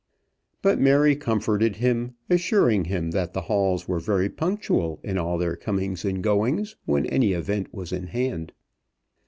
[0.63, 5.55] But Mary comforted him, assuring him that the Halls were very punctual in all their
[5.55, 8.51] comings and goings when any event was in hand.